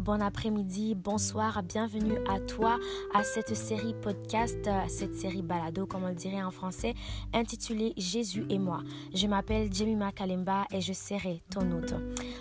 bon 0.00 0.22
après-midi, 0.22 0.94
bonsoir, 0.94 1.62
bienvenue 1.62 2.18
à 2.26 2.40
toi 2.40 2.78
à 3.14 3.22
cette 3.22 3.54
série 3.54 3.92
podcast, 3.92 4.58
euh, 4.66 4.80
cette 4.88 5.14
série 5.14 5.42
balado 5.42 5.86
comme 5.86 6.04
on 6.04 6.08
le 6.08 6.14
dirait 6.14 6.42
en 6.42 6.50
français, 6.50 6.94
intitulée 7.34 7.92
Jésus 7.98 8.46
et 8.48 8.58
moi. 8.58 8.80
Je 9.12 9.26
m'appelle 9.26 9.72
Jemima 9.72 10.10
Kalemba 10.10 10.64
et 10.72 10.80
je 10.80 10.94
serai 10.94 11.42
ton 11.50 11.70
hôte. 11.72 11.94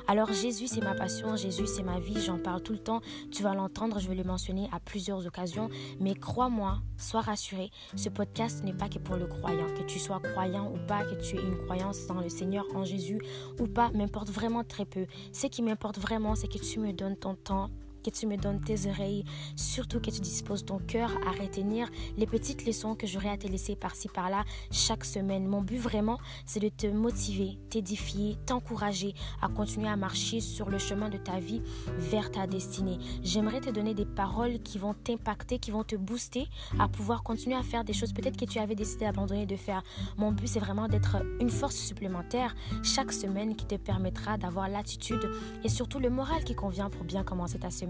Alors 0.07 0.31
Jésus 0.31 0.67
c'est 0.67 0.81
ma 0.81 0.95
passion, 0.95 1.35
Jésus 1.35 1.67
c'est 1.67 1.83
ma 1.83 1.99
vie, 1.99 2.21
j'en 2.21 2.39
parle 2.39 2.61
tout 2.61 2.71
le 2.71 2.79
temps, 2.79 3.01
tu 3.29 3.43
vas 3.43 3.53
l'entendre, 3.53 3.99
je 3.99 4.07
vais 4.07 4.15
le 4.15 4.23
mentionner 4.23 4.69
à 4.71 4.79
plusieurs 4.79 5.27
occasions, 5.27 5.69
mais 5.99 6.15
crois-moi, 6.15 6.79
sois 6.97 7.21
rassuré, 7.21 7.71
ce 7.95 8.07
podcast 8.07 8.63
n'est 8.63 8.73
pas 8.73 8.87
que 8.87 8.99
pour 8.99 9.17
le 9.17 9.27
croyant, 9.27 9.67
que 9.77 9.83
tu 9.83 9.99
sois 9.99 10.21
croyant 10.21 10.71
ou 10.73 10.77
pas, 10.87 11.03
que 11.03 11.21
tu 11.21 11.35
aies 11.35 11.43
une 11.43 11.57
croyance 11.57 12.07
dans 12.07 12.21
le 12.21 12.29
Seigneur, 12.29 12.65
en 12.73 12.85
Jésus 12.85 13.19
ou 13.59 13.67
pas, 13.67 13.91
m'importe 13.93 14.29
vraiment 14.29 14.63
très 14.63 14.85
peu. 14.85 15.05
Ce 15.33 15.47
qui 15.47 15.61
m'importe 15.61 15.99
vraiment, 15.99 16.35
c'est 16.35 16.47
que 16.47 16.57
tu 16.57 16.79
me 16.79 16.93
donnes 16.93 17.17
ton 17.17 17.35
temps 17.35 17.48
instant 17.49 17.88
que 18.03 18.09
tu 18.09 18.27
me 18.27 18.37
donnes 18.37 18.61
tes 18.61 18.89
oreilles, 18.89 19.23
surtout 19.55 19.99
que 19.99 20.11
tu 20.11 20.21
disposes 20.21 20.65
ton 20.65 20.79
cœur 20.79 21.11
à 21.27 21.31
retenir 21.31 21.89
les 22.17 22.25
petites 22.25 22.65
leçons 22.65 22.95
que 22.95 23.07
j'aurai 23.07 23.29
à 23.29 23.37
te 23.37 23.47
laisser 23.47 23.75
par-ci 23.75 24.07
par-là 24.07 24.43
chaque 24.71 25.05
semaine. 25.05 25.47
Mon 25.47 25.61
but 25.61 25.77
vraiment, 25.77 26.17
c'est 26.45 26.59
de 26.59 26.69
te 26.69 26.87
motiver, 26.87 27.57
t'édifier, 27.69 28.37
t'encourager 28.45 29.13
à 29.41 29.49
continuer 29.49 29.89
à 29.89 29.95
marcher 29.95 30.39
sur 30.39 30.69
le 30.69 30.77
chemin 30.77 31.09
de 31.09 31.17
ta 31.17 31.39
vie 31.39 31.61
vers 31.97 32.31
ta 32.31 32.47
destinée. 32.47 32.97
J'aimerais 33.23 33.61
te 33.61 33.69
donner 33.69 33.93
des 33.93 34.05
paroles 34.05 34.59
qui 34.59 34.77
vont 34.77 34.93
t'impacter, 34.93 35.59
qui 35.59 35.71
vont 35.71 35.83
te 35.83 35.95
booster 35.95 36.47
à 36.79 36.87
pouvoir 36.87 37.23
continuer 37.23 37.55
à 37.55 37.63
faire 37.63 37.83
des 37.83 37.93
choses 37.93 38.13
peut-être 38.13 38.37
que 38.37 38.45
tu 38.45 38.59
avais 38.59 38.75
décidé 38.75 39.05
d'abandonner 39.05 39.45
de 39.45 39.55
faire. 39.55 39.83
Mon 40.17 40.31
but, 40.31 40.47
c'est 40.47 40.59
vraiment 40.59 40.87
d'être 40.87 41.17
une 41.39 41.49
force 41.49 41.75
supplémentaire 41.75 42.55
chaque 42.83 43.11
semaine 43.11 43.55
qui 43.55 43.65
te 43.65 43.75
permettra 43.75 44.37
d'avoir 44.37 44.69
l'attitude 44.69 45.29
et 45.63 45.69
surtout 45.69 45.99
le 45.99 46.09
moral 46.09 46.43
qui 46.43 46.55
convient 46.55 46.89
pour 46.89 47.03
bien 47.03 47.23
commencer 47.23 47.59
ta 47.59 47.71
semaine. 47.71 47.88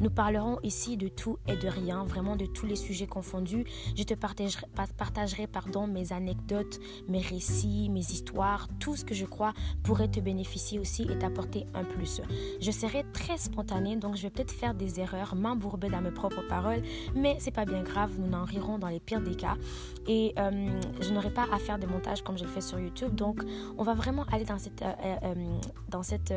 Nous 0.00 0.10
parlerons 0.10 0.58
ici 0.62 0.96
de 0.96 1.08
tout 1.08 1.38
et 1.46 1.56
de 1.56 1.68
rien, 1.68 2.04
vraiment 2.04 2.36
de 2.36 2.46
tous 2.46 2.66
les 2.66 2.76
sujets 2.76 3.06
confondus. 3.06 3.64
Je 3.96 4.02
te 4.02 4.14
partagerai, 4.14 4.66
partagerai 4.96 5.46
pardon, 5.46 5.86
mes 5.86 6.12
anecdotes, 6.12 6.78
mes 7.08 7.20
récits, 7.20 7.88
mes 7.90 8.00
histoires, 8.00 8.68
tout 8.78 8.96
ce 8.96 9.04
que 9.04 9.14
je 9.14 9.24
crois 9.24 9.52
pourrait 9.82 10.08
te 10.08 10.20
bénéficier 10.20 10.78
aussi 10.78 11.02
et 11.02 11.18
t'apporter 11.18 11.66
un 11.74 11.84
plus. 11.84 12.20
Je 12.60 12.70
serai 12.70 13.04
très 13.12 13.38
spontanée, 13.38 13.96
donc 13.96 14.16
je 14.16 14.22
vais 14.22 14.30
peut-être 14.30 14.52
faire 14.52 14.74
des 14.74 15.00
erreurs, 15.00 15.34
m'embourber 15.34 15.88
dans 15.88 16.00
mes 16.00 16.10
propres 16.10 16.46
paroles, 16.48 16.82
mais 17.14 17.36
c'est 17.40 17.50
pas 17.50 17.64
bien 17.64 17.82
grave, 17.82 18.10
nous 18.18 18.28
n'en 18.28 18.44
rirons 18.44 18.78
dans 18.78 18.88
les 18.88 19.00
pires 19.00 19.20
des 19.20 19.34
cas. 19.34 19.56
Et 20.06 20.34
euh, 20.38 20.80
je 21.00 21.12
n'aurai 21.12 21.30
pas 21.30 21.46
à 21.52 21.58
faire 21.58 21.78
de 21.78 21.86
montage 21.86 22.22
comme 22.22 22.38
je 22.38 22.44
le 22.44 22.50
fais 22.50 22.60
sur 22.60 22.78
YouTube, 22.78 23.14
donc 23.14 23.42
on 23.78 23.82
va 23.82 23.94
vraiment 23.94 24.24
aller 24.32 24.44
dans 24.44 24.58
cette... 24.58 24.82
Euh, 24.82 24.94
euh, 25.22 25.58
dans 25.88 26.02
cette 26.02 26.32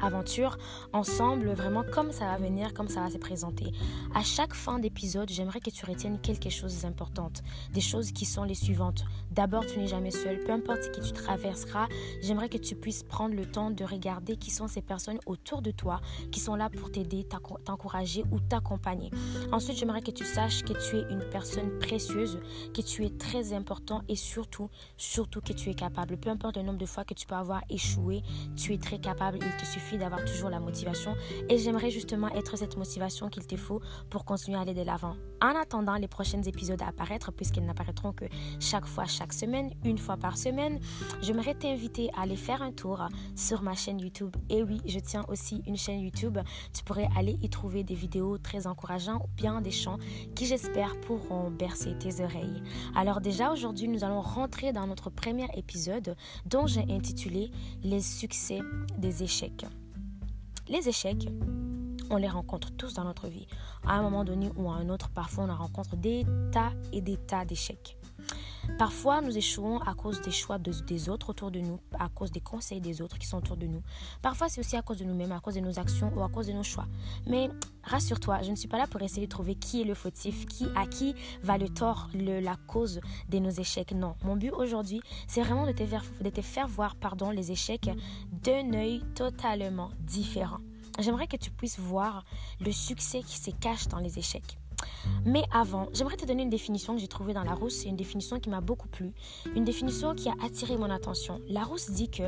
aventure 0.00 0.58
ensemble, 0.92 1.50
vraiment 1.50 1.84
comme 1.92 2.12
ça 2.12 2.26
va 2.26 2.38
venir, 2.38 2.74
comme 2.74 2.88
ça 2.88 3.00
va 3.00 3.10
se 3.10 3.18
présenter. 3.18 3.72
À 4.14 4.22
chaque 4.22 4.54
fin 4.54 4.78
d'épisode, 4.78 5.28
j'aimerais 5.30 5.60
que 5.60 5.70
tu 5.70 5.84
retiennes 5.84 6.18
quelque 6.20 6.50
chose 6.50 6.82
d'important. 6.82 7.30
Des 7.72 7.80
choses 7.80 8.12
qui 8.12 8.24
sont 8.24 8.44
les 8.44 8.54
suivantes. 8.54 9.04
D'abord, 9.30 9.66
tu 9.66 9.78
n'es 9.78 9.86
jamais 9.86 10.10
seul. 10.10 10.42
Peu 10.44 10.52
importe 10.52 10.82
ce 10.82 10.88
que 10.88 11.06
tu 11.06 11.12
traverseras, 11.12 11.88
j'aimerais 12.22 12.48
que 12.48 12.58
tu 12.58 12.74
puisses 12.74 13.02
prendre 13.02 13.34
le 13.34 13.46
temps 13.46 13.70
de 13.70 13.84
regarder 13.84 14.36
qui 14.36 14.50
sont 14.50 14.68
ces 14.68 14.82
personnes 14.82 15.18
autour 15.26 15.62
de 15.62 15.70
toi 15.70 16.00
qui 16.30 16.40
sont 16.40 16.54
là 16.54 16.70
pour 16.70 16.90
t'aider, 16.90 17.26
t'encourager 17.64 18.24
ou 18.30 18.40
t'accompagner. 18.40 19.10
Ensuite, 19.52 19.76
j'aimerais 19.76 20.02
que 20.02 20.10
tu 20.10 20.24
saches 20.24 20.62
que 20.62 20.72
tu 20.72 20.96
es 20.96 21.10
une 21.10 21.24
personne 21.30 21.78
précieuse, 21.78 22.40
que 22.74 22.82
tu 22.82 23.04
es 23.04 23.10
très 23.10 23.52
important 23.52 24.02
et 24.08 24.16
surtout, 24.16 24.70
surtout 24.96 25.40
que 25.40 25.52
tu 25.52 25.70
es 25.70 25.74
capable. 25.74 26.16
Peu 26.16 26.30
importe 26.30 26.56
le 26.56 26.62
nombre 26.62 26.78
de 26.78 26.86
fois 26.86 27.04
que 27.04 27.14
tu 27.14 27.26
peux 27.26 27.34
avoir 27.34 27.62
échoué, 27.68 28.22
tu 28.56 28.72
es 28.72 28.78
très 28.78 28.98
capable. 28.98 29.38
Il 29.40 29.56
te 29.56 29.66
suffit 29.66 29.81
d'avoir 29.98 30.24
toujours 30.24 30.50
la 30.50 30.60
motivation 30.60 31.14
et 31.48 31.58
j'aimerais 31.58 31.90
justement 31.90 32.28
être 32.34 32.56
cette 32.56 32.76
motivation 32.76 33.28
qu'il 33.28 33.46
te 33.46 33.56
faut 33.56 33.80
pour 34.10 34.24
continuer 34.24 34.58
à 34.58 34.62
aller 34.62 34.74
de 34.74 34.82
l'avant. 34.82 35.16
En 35.42 35.60
attendant 35.60 35.96
les 35.96 36.06
prochains 36.06 36.42
épisodes 36.42 36.80
à 36.82 36.86
apparaître, 36.86 37.32
puisqu'ils 37.32 37.64
n'apparaîtront 37.66 38.12
que 38.12 38.26
chaque 38.60 38.86
fois, 38.86 39.06
chaque 39.06 39.32
semaine, 39.32 39.72
une 39.84 39.98
fois 39.98 40.16
par 40.16 40.38
semaine, 40.38 40.78
j'aimerais 41.20 41.54
t'inviter 41.54 42.10
à 42.16 42.22
aller 42.22 42.36
faire 42.36 42.62
un 42.62 42.70
tour 42.70 43.08
sur 43.34 43.62
ma 43.62 43.74
chaîne 43.74 43.98
YouTube. 43.98 44.36
Et 44.48 44.62
oui, 44.62 44.80
je 44.86 45.00
tiens 45.00 45.24
aussi 45.26 45.60
une 45.66 45.76
chaîne 45.76 45.98
YouTube. 45.98 46.38
Tu 46.72 46.84
pourrais 46.84 47.08
aller 47.16 47.40
y 47.42 47.50
trouver 47.50 47.82
des 47.82 47.96
vidéos 47.96 48.38
très 48.38 48.68
encourageantes 48.68 49.24
ou 49.24 49.28
bien 49.36 49.60
des 49.60 49.72
chants 49.72 49.98
qui, 50.36 50.46
j'espère, 50.46 50.94
pourront 51.00 51.50
bercer 51.50 51.98
tes 51.98 52.22
oreilles. 52.22 52.62
Alors 52.94 53.20
déjà, 53.20 53.52
aujourd'hui, 53.52 53.88
nous 53.88 54.04
allons 54.04 54.20
rentrer 54.20 54.72
dans 54.72 54.86
notre 54.86 55.10
premier 55.10 55.48
épisode 55.56 56.14
dont 56.46 56.68
j'ai 56.68 56.84
intitulé 56.88 57.50
Les 57.82 58.00
succès 58.00 58.60
des 58.96 59.24
échecs. 59.24 59.66
Les 60.68 60.88
échecs, 60.88 61.26
on 62.12 62.18
les 62.18 62.28
rencontre 62.28 62.70
tous 62.72 62.94
dans 62.94 63.04
notre 63.04 63.28
vie. 63.28 63.46
À 63.86 63.94
un 63.94 64.02
moment 64.02 64.24
donné 64.24 64.50
ou 64.56 64.70
à 64.70 64.74
un 64.74 64.88
autre, 64.90 65.08
parfois 65.08 65.44
on 65.44 65.54
rencontre 65.54 65.96
des 65.96 66.24
tas 66.52 66.72
et 66.92 67.00
des 67.00 67.16
tas 67.16 67.44
d'échecs. 67.44 67.96
Parfois, 68.78 69.20
nous 69.20 69.36
échouons 69.36 69.80
à 69.80 69.94
cause 69.94 70.20
des 70.20 70.30
choix 70.30 70.58
des 70.58 71.08
autres 71.08 71.30
autour 71.30 71.50
de 71.50 71.58
nous, 71.58 71.80
à 71.98 72.08
cause 72.08 72.30
des 72.30 72.40
conseils 72.40 72.80
des 72.80 73.02
autres 73.02 73.18
qui 73.18 73.26
sont 73.26 73.38
autour 73.38 73.56
de 73.56 73.66
nous. 73.66 73.82
Parfois, 74.20 74.48
c'est 74.48 74.60
aussi 74.60 74.76
à 74.76 74.82
cause 74.82 74.98
de 74.98 75.04
nous-mêmes, 75.04 75.32
à 75.32 75.40
cause 75.40 75.54
de 75.54 75.60
nos 75.60 75.78
actions 75.78 76.12
ou 76.16 76.22
à 76.22 76.28
cause 76.28 76.46
de 76.46 76.52
nos 76.52 76.62
choix. 76.62 76.86
Mais 77.26 77.50
rassure-toi, 77.82 78.42
je 78.42 78.50
ne 78.50 78.56
suis 78.56 78.68
pas 78.68 78.78
là 78.78 78.86
pour 78.86 79.02
essayer 79.02 79.26
de 79.26 79.30
trouver 79.30 79.56
qui 79.56 79.80
est 79.80 79.84
le 79.84 79.94
fautif, 79.94 80.46
qui 80.46 80.66
à 80.76 80.86
qui 80.86 81.14
va 81.42 81.58
le 81.58 81.68
tort, 81.68 82.08
le, 82.14 82.38
la 82.38 82.56
cause 82.68 83.00
de 83.28 83.38
nos 83.38 83.50
échecs. 83.50 83.92
Non, 83.92 84.14
mon 84.22 84.36
but 84.36 84.52
aujourd'hui, 84.52 85.00
c'est 85.26 85.42
vraiment 85.42 85.66
de 85.66 85.72
te 85.72 85.84
faire, 85.84 86.04
de 86.20 86.30
te 86.30 86.42
faire 86.42 86.68
voir 86.68 86.94
pardon, 86.94 87.30
les 87.30 87.50
échecs 87.50 87.90
d'un 88.30 88.72
œil 88.74 89.02
totalement 89.14 89.90
différent. 90.00 90.58
J'aimerais 90.98 91.26
que 91.26 91.36
tu 91.36 91.50
puisses 91.50 91.78
voir 91.78 92.24
le 92.60 92.72
succès 92.72 93.22
qui 93.22 93.38
se 93.38 93.50
cache 93.50 93.88
dans 93.88 93.98
les 93.98 94.18
échecs. 94.18 94.58
Mais 95.24 95.44
avant, 95.52 95.88
j'aimerais 95.92 96.16
te 96.16 96.26
donner 96.26 96.42
une 96.42 96.50
définition 96.50 96.94
que 96.94 97.00
j'ai 97.00 97.08
trouvée 97.08 97.34
dans 97.34 97.44
Larousse. 97.44 97.82
C'est 97.82 97.88
une 97.88 97.96
définition 97.96 98.40
qui 98.40 98.50
m'a 98.50 98.60
beaucoup 98.60 98.88
plu. 98.88 99.12
Une 99.54 99.64
définition 99.64 100.14
qui 100.14 100.28
a 100.28 100.34
attiré 100.44 100.76
mon 100.76 100.90
attention. 100.90 101.40
Larousse 101.48 101.90
dit 101.90 102.10
que 102.10 102.24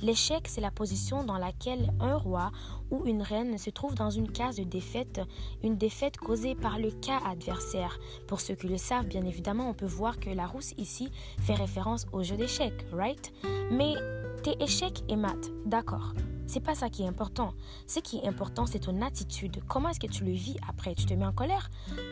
l'échec, 0.00 0.46
c'est 0.48 0.60
la 0.60 0.70
position 0.70 1.24
dans 1.24 1.38
laquelle 1.38 1.92
un 2.00 2.16
roi 2.16 2.50
ou 2.90 3.04
une 3.06 3.22
reine 3.22 3.58
se 3.58 3.70
trouve 3.70 3.94
dans 3.94 4.10
une 4.10 4.30
case 4.30 4.56
de 4.56 4.64
défaite, 4.64 5.20
une 5.62 5.76
défaite 5.76 6.16
causée 6.16 6.54
par 6.54 6.78
le 6.78 6.90
cas 6.90 7.20
adversaire. 7.26 7.98
Pour 8.26 8.40
ceux 8.40 8.54
qui 8.54 8.68
le 8.68 8.78
savent, 8.78 9.06
bien 9.06 9.24
évidemment, 9.24 9.68
on 9.68 9.74
peut 9.74 9.86
voir 9.86 10.18
que 10.20 10.30
Larousse 10.30 10.74
ici 10.78 11.10
fait 11.40 11.54
référence 11.54 12.06
au 12.12 12.22
jeu 12.22 12.36
d'échecs, 12.36 12.86
right? 12.92 13.32
Mais 13.70 13.94
tes 14.42 14.62
échecs 14.62 15.02
et 15.08 15.16
maths, 15.16 15.50
d'accord. 15.66 16.14
C'est 16.48 16.60
pas 16.60 16.74
ça 16.74 16.88
qui 16.88 17.02
est 17.02 17.06
important. 17.06 17.52
Ce 17.86 18.00
qui 18.00 18.16
est 18.16 18.26
important, 18.26 18.64
c'est 18.64 18.78
ton 18.78 19.02
attitude. 19.02 19.60
Comment 19.68 19.90
est-ce 19.90 20.00
que 20.00 20.06
tu 20.06 20.24
le 20.24 20.32
vis 20.32 20.56
après? 20.66 20.94
Tu 20.94 21.04
te 21.04 21.12
mets 21.12 21.26
en 21.26 21.32
colère? 21.32 21.70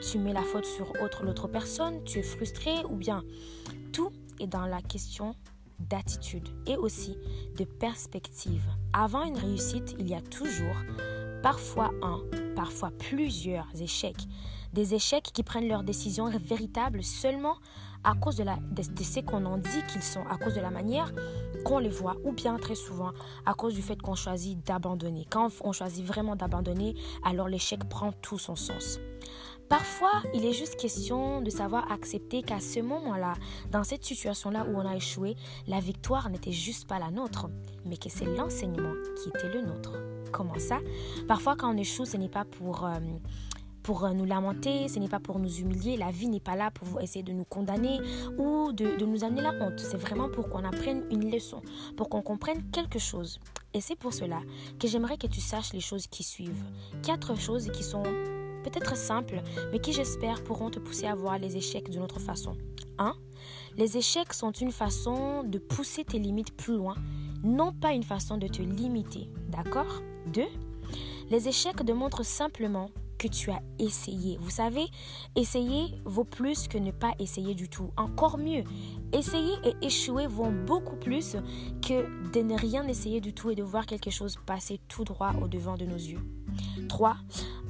Tu 0.09 0.19
mets 0.19 0.35
la 0.35 0.43
faute 0.43 0.67
sur 0.67 0.93
autre, 1.03 1.25
l'autre 1.25 1.49
personne? 1.49 2.05
Tu 2.05 2.19
es 2.19 2.23
frustré 2.23 2.85
Ou 2.91 2.97
bien? 2.97 3.25
Tout 3.95 4.13
est 4.39 4.47
dans 4.47 4.67
la 4.67 4.83
question 4.83 5.35
d'attitude 5.79 6.49
et 6.67 6.77
aussi 6.77 7.17
de 7.57 7.65
perspective. 7.65 8.63
Avant 8.93 9.25
une 9.25 9.39
réussite, 9.39 9.97
il 9.99 10.09
y 10.09 10.15
a 10.15 10.21
toujours, 10.21 10.77
parfois 11.43 11.91
un, 12.03 12.21
parfois 12.56 12.91
plusieurs 12.99 13.69
échecs. 13.81 14.27
Des 14.72 14.94
échecs 14.94 15.31
qui 15.33 15.44
prennent 15.44 15.69
leurs 15.69 15.84
décisions 15.84 16.28
véritables 16.28 17.05
seulement 17.05 17.56
à 18.03 18.15
cause 18.15 18.37
de, 18.37 18.44
de, 18.44 19.03
ce 19.03 19.21
qu'on 19.21 19.44
en 19.44 19.59
dit 19.59 19.83
qu'ils 19.89 20.03
sont, 20.03 20.25
à 20.31 20.37
cause 20.39 20.55
de 20.55 20.61
la 20.61 20.71
manière 20.71 21.12
qu'on 21.65 21.78
les 21.78 21.91
voit, 21.91 22.17
ou 22.25 22.33
bien 22.33 22.56
très 22.59 22.75
souvent 22.75 23.12
à 23.44 23.55
cause 23.55 23.75
du 23.75 23.83
fait 23.83 24.00
qu'on 24.00 24.15
choisit 24.15 24.65
d'abandonner. 24.67 25.27
Quand 25.31 25.50
on 25.62 25.72
choisit 25.72 26.05
vraiment 26.05 26.37
d'abandonner, 26.37 26.94
alors 27.25 27.49
l'échec 27.49 27.89
prend 27.89 28.12
tout 28.12 28.39
son 28.39 28.56
sens. 28.56 28.99
Parfois, 29.69 30.23
il 30.33 30.44
est 30.44 30.53
juste 30.53 30.77
question 30.77 31.41
de 31.41 31.50
savoir 31.50 31.91
accepter 31.91 32.43
qu'à 32.43 32.61
ce 32.61 32.78
moment-là, 32.81 33.34
dans 33.73 33.83
cette 33.83 34.05
situation-là 34.05 34.64
où 34.69 34.76
on 34.76 34.87
a 34.87 34.94
échoué, 34.94 35.35
la 35.67 35.81
victoire 35.81 36.31
n'était 36.31 36.53
juste 36.53 36.87
pas 36.87 37.00
la 37.00 37.11
nôtre, 37.11 37.49
mais 37.85 37.97
que 37.97 38.08
c'est 38.08 38.26
l'enseignement 38.26 38.94
qui 39.20 39.29
était 39.31 39.53
le 39.53 39.62
nôtre. 39.62 40.16
Comment 40.32 40.58
ça 40.58 40.78
Parfois, 41.28 41.56
quand 41.56 41.73
on 41.73 41.76
échoue, 41.76 42.05
ce 42.05 42.17
n'est 42.17 42.28
pas 42.28 42.44
pour... 42.44 42.84
Euh, 42.84 42.99
pour 43.87 44.05
euh, 44.05 44.12
nous 44.12 44.25
lamenter, 44.25 44.88
ce 44.88 44.99
n'est 44.99 45.08
pas 45.08 45.20
pour 45.20 45.38
nous 45.38 45.61
humilier. 45.61 45.96
La 45.96 46.11
vie 46.11 46.28
n'est 46.28 46.40
pas 46.40 46.56
là 46.56 46.73
pour 46.73 47.00
essayer 47.00 47.23
de 47.23 47.32
nous 47.32 47.44
condamner 47.44 48.00
ou 48.37 48.73
de, 48.73 49.05
nous 49.05 49.23
amener 49.23 49.43
la 49.43 49.52
honte. 49.61 49.78
C'est 49.78 49.96
vraiment 49.96 50.28
pour 50.28 50.49
qu'on 50.49 50.64
apprenne 50.64 51.05
une 51.12 51.31
leçon, 51.31 51.62
pour 51.96 52.08
qu'on 52.08 52.20
comprenne 52.20 52.69
quelque 52.73 52.99
chose. 52.99 53.38
Et 53.75 53.81
c'est 53.81 53.94
pour 53.94 54.12
cela 54.12 54.40
que 54.81 54.88
j'aimerais 54.88 55.17
que 55.19 55.28
tu 55.28 55.40
saches 55.40 55.73
les 55.73 55.81
choses 55.81 56.08
qui 56.08 56.25
suivent. 56.25 56.64
Quatre 57.05 57.38
choses 57.38 57.70
qui 57.70 57.84
sont 57.84 58.02
peut-être 58.64 58.96
simples, 58.96 59.40
mais 59.70 59.79
qui 59.79 59.93
j'espère 59.93 60.43
pourront 60.43 60.70
te 60.70 60.81
pousser 60.81 61.06
à 61.06 61.14
voir 61.14 61.38
les 61.38 61.56
échecs 61.56 61.88
d'une 61.88 62.02
autre 62.02 62.19
façon. 62.19 62.56
1. 62.99 63.14
Les 63.76 63.96
échecs 63.96 64.32
sont 64.32 64.50
une 64.50 64.72
façon 64.72 65.44
de 65.44 65.58
pousser 65.58 66.05
tes 66.05 66.19
limites 66.19 66.56
plus 66.56 66.75
loin, 66.75 66.96
non 67.44 67.72
pas 67.72 67.93
une 67.93 68.02
façon 68.02 68.37
de 68.37 68.49
te 68.49 68.62
limiter. 68.62 69.31
D'accord? 69.49 70.02
2. 70.32 70.43
Les 71.31 71.49
échecs 71.49 71.82
démontrent 71.84 72.25
simplement 72.25 72.90
que 73.19 73.28
tu 73.28 73.50
as 73.50 73.61
essayé. 73.78 74.38
Vous 74.40 74.50
savez, 74.50 74.87
essayer 75.34 75.94
vaut 76.05 76.25
plus 76.25 76.69
que 76.69 76.78
ne 76.78 76.90
pas 76.90 77.12
essayer 77.19 77.55
du 77.55 77.69
tout. 77.69 77.90
Encore 77.96 78.38
mieux, 78.38 78.64
essayer 79.12 79.55
et 79.64 79.87
échouer 79.87 80.26
vont 80.26 80.52
beaucoup 80.52 80.96
plus 80.96 81.37
que 81.87 82.31
de 82.32 82.40
ne 82.40 82.55
rien 82.55 82.87
essayer 82.87 83.20
du 83.20 83.32
tout 83.32 83.50
et 83.50 83.55
de 83.55 83.62
voir 83.62 83.87
quelque 83.87 84.11
chose 84.11 84.38
passer 84.46 84.81
tout 84.88 85.05
droit 85.05 85.32
au 85.43 85.49
devant 85.49 85.76
de 85.76 85.87
nos 85.87 85.96
yeux. 85.96 86.20
3. 86.88 87.17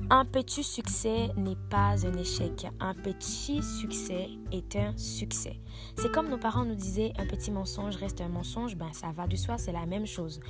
Un 0.09 0.25
petit 0.25 0.63
succès 0.63 1.31
n'est 1.37 1.57
pas 1.69 2.07
un 2.07 2.17
échec. 2.17 2.67
Un 2.79 2.95
petit 2.95 3.61
succès 3.63 4.29
est 4.53 4.77
un 4.77 4.97
succès. 4.97 5.59
C'est 5.97 6.13
comme 6.13 6.29
nos 6.29 6.39
parents 6.39 6.65
nous 6.65 6.77
disaient, 6.77 7.13
un 7.19 7.27
petit 7.27 7.51
mensonge 7.51 7.97
reste 7.97 8.21
un 8.21 8.29
mensonge, 8.29 8.77
ben 8.77 8.93
ça 8.93 9.11
va 9.11 9.27
du 9.27 9.37
soi, 9.37 9.59
c'est 9.59 9.73
la 9.73 9.85
même 9.87 10.07
chose. 10.07 10.41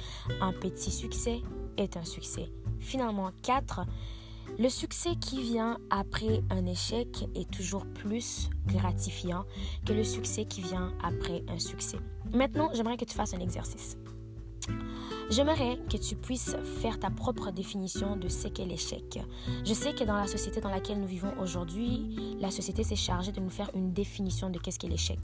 Un 0.43 0.53
petit 0.53 0.91
succès 0.91 1.41
est 1.77 1.97
un 1.97 2.05
succès. 2.05 2.51
Finalement, 2.81 3.31
4. 3.43 3.81
Le 4.59 4.69
succès 4.69 5.17
qui 5.17 5.43
vient 5.43 5.79
après 5.91 6.43
un 6.51 6.65
échec 6.67 7.29
est 7.35 7.51
toujours 7.51 7.85
plus 7.85 8.49
gratifiant 8.67 9.45
que 9.85 9.93
le 9.93 10.05
succès 10.05 10.45
qui 10.45 10.63
vient 10.63 10.95
après 11.03 11.43
un 11.49 11.59
succès. 11.59 11.99
Maintenant, 12.33 12.71
j'aimerais 12.73 12.97
que 12.97 13.05
tu 13.05 13.15
fasses 13.15 13.35
un 13.35 13.41
exercice. 13.41 13.99
J'aimerais 15.29 15.79
que 15.91 15.97
tu 15.97 16.15
puisses 16.15 16.57
faire 16.81 17.01
ta 17.01 17.11
propre 17.11 17.51
définition 17.51 18.17
de 18.17 18.29
ce 18.29 18.47
qu'est 18.47 18.65
l'échec. 18.65 19.19
Je 19.65 19.75
sais 19.75 19.93
que 19.93 20.05
dans 20.05 20.15
la 20.15 20.29
société 20.29 20.61
dans 20.61 20.71
laquelle 20.71 21.01
nous 21.01 21.07
vivons 21.07 21.33
aujourd'hui, 21.41 22.37
la 22.41 22.53
société 22.53 22.85
s'est 22.85 22.95
chargée 22.95 23.33
de 23.33 23.41
nous 23.41 23.51
faire 23.51 23.69
une 23.75 23.93
définition 23.93 24.51
de 24.51 24.59
qu'est-ce 24.61 24.79
qu'est 24.79 24.89
l'échec. 24.89 25.19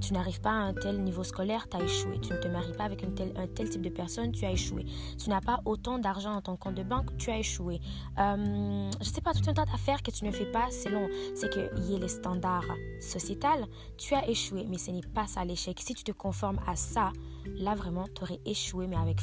Tu 0.00 0.12
n'arrives 0.12 0.40
pas 0.40 0.50
à 0.50 0.54
un 0.54 0.74
tel 0.74 1.02
niveau 1.04 1.22
scolaire, 1.22 1.68
tu 1.68 1.76
as 1.76 1.84
échoué. 1.84 2.18
Tu 2.20 2.32
ne 2.32 2.38
te 2.38 2.48
maries 2.48 2.72
pas 2.72 2.82
avec 2.82 3.04
un 3.04 3.46
tel 3.46 3.70
type 3.70 3.82
de 3.82 3.90
personne, 3.90 4.32
tu 4.32 4.44
as 4.44 4.50
échoué. 4.50 4.86
Tu 5.22 5.30
n'as 5.30 5.40
pas 5.40 5.60
autant 5.64 6.00
d'argent 6.00 6.34
dans 6.34 6.42
ton 6.42 6.56
compte 6.56 6.74
de 6.74 6.82
banque, 6.82 7.16
tu 7.16 7.30
as 7.30 7.38
échoué. 7.38 7.80
Euh, 8.18 8.90
je 9.00 9.08
ne 9.08 9.14
sais 9.14 9.20
pas, 9.20 9.32
tout 9.34 9.48
un 9.48 9.54
tas 9.54 9.66
d'affaires 9.66 10.02
que 10.02 10.10
tu 10.10 10.24
ne 10.24 10.32
fais 10.32 10.50
pas 10.50 10.70
selon 10.72 11.08
c'est 11.34 11.48
qu'il 11.48 11.84
y 11.84 11.94
ait 11.94 11.98
les 12.00 12.08
standards 12.08 12.74
sociétals, 13.00 13.66
tu 13.98 14.14
as 14.14 14.28
échoué. 14.28 14.66
Mais 14.68 14.78
ce 14.78 14.90
n'est 14.90 15.00
pas 15.00 15.28
ça 15.28 15.44
l'échec. 15.44 15.78
Si 15.80 15.94
tu 15.94 16.02
te 16.02 16.12
conformes 16.12 16.58
à 16.66 16.74
ça, 16.74 17.12
là 17.56 17.74
vraiment, 17.74 18.06
tu 18.14 18.22
aurais 18.22 18.40
échoué, 18.44 18.86
mais 18.86 18.96
avec 18.96 19.20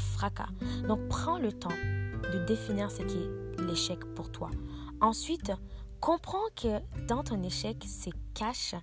donc 0.87 1.07
prends 1.09 1.39
le 1.39 1.51
temps 1.51 1.69
de 2.33 2.45
définir 2.45 2.91
ce 2.91 3.03
qu'est 3.03 3.63
l'échec 3.63 3.99
pour 4.15 4.31
toi. 4.31 4.49
Ensuite, 4.99 5.51
comprends 5.99 6.49
que 6.55 6.79
dans 7.07 7.23
ton 7.23 7.41
échec 7.43 7.83
se 7.83 8.09
cache 8.33 8.75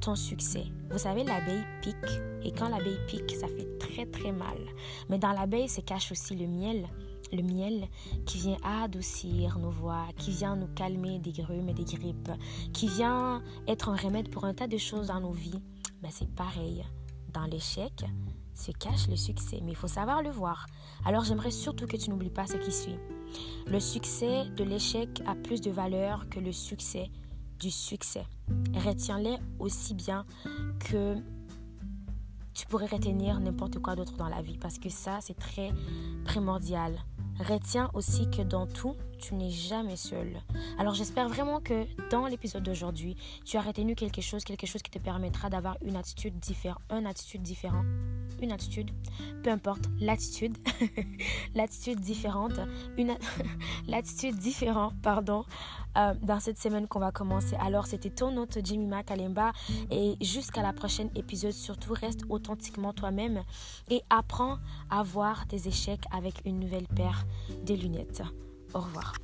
ton 0.00 0.14
succès. 0.14 0.66
Vous 0.90 0.98
savez, 0.98 1.24
l'abeille 1.24 1.64
pique 1.82 1.96
et 2.42 2.52
quand 2.52 2.68
l'abeille 2.68 3.00
pique, 3.06 3.34
ça 3.36 3.48
fait 3.48 3.78
très 3.78 4.06
très 4.06 4.32
mal. 4.32 4.58
Mais 5.08 5.18
dans 5.18 5.32
l'abeille 5.32 5.68
se 5.68 5.80
cache 5.80 6.12
aussi 6.12 6.34
le 6.36 6.46
miel. 6.46 6.86
Le 7.30 7.42
miel 7.42 7.88
qui 8.24 8.38
vient 8.38 8.56
adoucir 8.64 9.58
nos 9.58 9.70
voix, 9.70 10.06
qui 10.16 10.30
vient 10.30 10.56
nous 10.56 10.68
calmer 10.68 11.18
des 11.18 11.32
grumes 11.32 11.68
et 11.68 11.74
des 11.74 11.84
grippes, 11.84 12.30
qui 12.72 12.88
vient 12.88 13.42
être 13.66 13.90
un 13.90 13.96
remède 13.96 14.30
pour 14.30 14.46
un 14.46 14.54
tas 14.54 14.66
de 14.66 14.78
choses 14.78 15.08
dans 15.08 15.20
nos 15.20 15.32
vies. 15.32 15.60
Ben, 16.00 16.10
c'est 16.10 16.32
pareil. 16.34 16.84
Dans 17.34 17.44
l'échec, 17.44 18.04
se 18.58 18.72
cache 18.72 19.08
le 19.08 19.16
succès, 19.16 19.60
mais 19.62 19.72
il 19.72 19.76
faut 19.76 19.88
savoir 19.88 20.22
le 20.22 20.30
voir. 20.30 20.66
Alors 21.04 21.24
j'aimerais 21.24 21.50
surtout 21.50 21.86
que 21.86 21.96
tu 21.96 22.10
n'oublies 22.10 22.30
pas 22.30 22.46
ce 22.46 22.56
qui 22.56 22.72
suit. 22.72 22.98
Le 23.66 23.80
succès 23.80 24.46
de 24.56 24.64
l'échec 24.64 25.22
a 25.26 25.34
plus 25.34 25.60
de 25.60 25.70
valeur 25.70 26.28
que 26.28 26.40
le 26.40 26.52
succès 26.52 27.10
du 27.58 27.70
succès. 27.70 28.26
Retiens-les 28.74 29.36
aussi 29.58 29.94
bien 29.94 30.24
que 30.80 31.16
tu 32.54 32.66
pourrais 32.66 32.86
retenir 32.86 33.38
n'importe 33.38 33.78
quoi 33.78 33.94
d'autre 33.94 34.16
dans 34.16 34.28
la 34.28 34.42
vie, 34.42 34.58
parce 34.58 34.78
que 34.78 34.88
ça, 34.88 35.18
c'est 35.20 35.38
très 35.38 35.72
primordial. 36.24 36.98
Retiens 37.38 37.88
aussi 37.94 38.28
que 38.30 38.42
dans 38.42 38.66
tout, 38.66 38.96
tu 39.20 39.34
n'es 39.34 39.50
jamais 39.50 39.94
seul. 39.94 40.40
Alors 40.76 40.94
j'espère 40.94 41.28
vraiment 41.28 41.60
que 41.60 41.86
dans 42.10 42.26
l'épisode 42.26 42.64
d'aujourd'hui, 42.64 43.16
tu 43.44 43.56
as 43.56 43.60
retenu 43.60 43.94
quelque 43.94 44.20
chose, 44.20 44.42
quelque 44.42 44.66
chose 44.66 44.82
qui 44.82 44.90
te 44.90 44.98
permettra 44.98 45.50
d'avoir 45.50 45.76
une 45.82 45.94
attitude 45.94 46.36
différente, 46.40 46.82
une 46.90 47.06
attitude 47.06 47.42
différente, 47.42 47.86
une 48.42 48.52
attitude, 48.52 48.90
peu 49.42 49.50
importe, 49.50 49.88
l'attitude, 50.00 50.56
l'attitude 51.54 52.00
différente, 52.00 52.60
une 52.96 53.16
l'attitude 53.88 54.36
différente, 54.36 54.94
pardon, 55.02 55.44
euh, 55.96 56.14
dans 56.22 56.40
cette 56.40 56.58
semaine 56.58 56.86
qu'on 56.86 57.00
va 57.00 57.12
commencer. 57.12 57.56
Alors 57.60 57.86
c'était 57.86 58.10
ton 58.10 58.36
hôte 58.36 58.58
Jimmy 58.62 58.88
Kalemba 59.04 59.52
et 59.90 60.16
jusqu'à 60.20 60.62
la 60.62 60.72
prochaine 60.72 61.10
épisode, 61.14 61.52
surtout 61.52 61.94
reste 61.94 62.22
authentiquement 62.28 62.92
toi-même 62.92 63.42
et 63.90 64.02
apprends 64.10 64.58
à 64.90 65.02
voir 65.02 65.46
tes 65.46 65.68
échecs 65.68 66.04
avec 66.12 66.42
une 66.44 66.60
nouvelle 66.60 66.86
paire 66.88 67.24
de 67.64 67.74
lunettes. 67.74 68.22
Au 68.74 68.80
revoir. 68.80 69.14